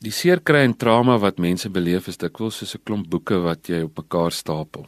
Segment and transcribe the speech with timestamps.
[0.00, 3.82] Die seerkry en trauma wat mense beleef is dikwels soos 'n klomp boeke wat jy
[3.84, 4.86] op mekaar stapel.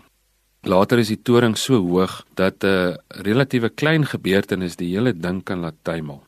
[0.64, 2.96] Later is die toring so hoog dat 'n
[3.26, 6.22] relatiewe klein gebeurtenis die hele ding kan laat tuimel.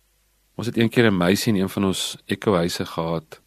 [0.56, 3.40] Ons het eendag 'n meisie in een van ons ekohuise gehad.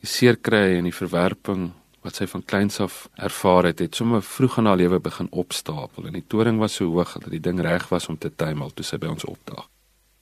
[0.00, 1.70] Die seerkry en die verwerping
[2.02, 6.06] wat sy van kleins af ervaar het, het sommer vroeg in haar lewe begin opstapel
[6.06, 8.84] en die toring was so hoog dat die ding reg was om te tuimel toe
[8.84, 9.71] sy by ons opdaag.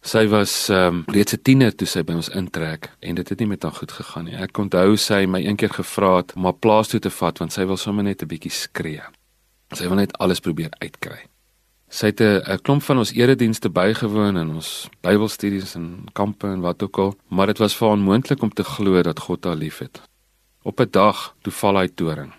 [0.00, 3.38] Sy was ehm um, reeds 'n tiener toe sy by ons intrek en dit het
[3.38, 4.34] nie met haar goed gegaan nie.
[4.34, 7.64] Ek onthou sy my eendag gevra het om haar plaas toe te vat want sy
[7.64, 9.02] wil sommer net 'n bietjie skree.
[9.72, 11.28] Sy wil net alles probeer uitkry.
[11.90, 16.82] Sy het 'n klomp van ons eredienste bygewoon en ons Bybelstudies en kampe en wat
[16.82, 20.00] ook al, maar dit was vir haar onmoontlik om te glo dat God haar liefhet.
[20.62, 22.32] Op 'n dag toe val hy toring.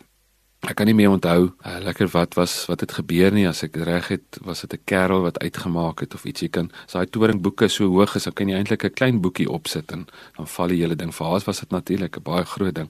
[0.61, 3.47] Ek kan nie meer onthou uh, lekker wat was wat het gebeur nie.
[3.49, 6.69] As ek reg het was dit 'n kerel wat uitgemaak het of iets jy kan.
[6.85, 10.05] As daai toringboeke so hoog is dan kan jy eintlik 'n klein boekie opsit en
[10.37, 11.11] dan val die hele ding.
[11.15, 12.89] Vir haar was dit natuurlik 'n baie groot ding.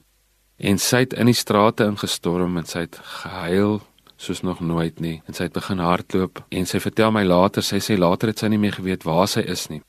[0.58, 3.80] En sy het in die strate ingestorm en sy het gehuil
[4.16, 5.22] soos nog nooit nie.
[5.26, 8.48] En sy het begin hardloop en sy vertel my later sy sê later het sy
[8.48, 9.82] nie meer geweet waar sy is nie.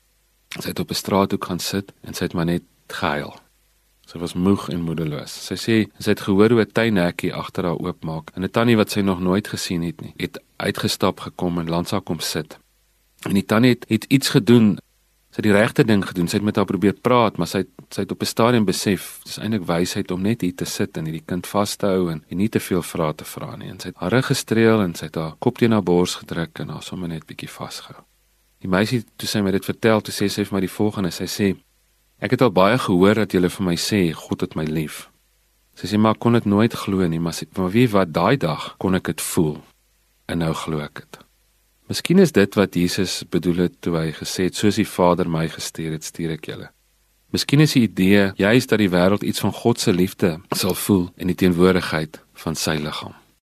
[0.58, 3.43] Sy het op 'n straathoek gaan sit en sy het maar net gehuil
[4.04, 5.32] Sy was moeg en moedeloos.
[5.48, 8.90] Sy sê sy het gehoor hoe 'n tuinhekkie agter haar oopmaak en 'n tannie wat
[8.90, 12.58] sy nog nooit gesien het nie, het uitgestap gekom en langs haar kom sit.
[13.24, 14.78] En die tannie het, het iets gedoen.
[15.30, 16.28] Sy het die regte ding gedoen.
[16.28, 19.20] Sy het met haar probeer praat, maar sy het, sy het op 'n stadium besef
[19.24, 22.24] dis eintlik wysheid om net hier te sit en hierdie kind vas te hou en,
[22.28, 23.68] en nie te veel vrae te vra nie.
[23.68, 26.58] En sy het haar rug gestreel en sy het haar kop teen haar bors gedruk
[26.58, 28.04] en haar sommer net bietjie vasgehou.
[28.60, 31.10] Die meisie toe sy my dit vertel, toe sê sy vir my die volgende.
[31.10, 31.56] Sy sê
[32.22, 35.08] Ek het al baie gehoor dat julle vir my sê God het my lief.
[35.74, 38.94] Sy sê maar kon dit nooit glo nie, maar, maar wie wat daai dag kon
[38.94, 39.58] ek dit voel.
[40.30, 41.18] En nou glo ek dit.
[41.90, 45.48] Miskien is dit wat Jesus bedoel het toe hy gesê het soos die Vader my
[45.52, 46.70] gestuur het, stuur ek julle.
[47.34, 51.08] Miskien is die idee juist dat die wêreld iets van God se liefde sal voel
[51.18, 53.16] in die teenwoordigheid van sy liggaam.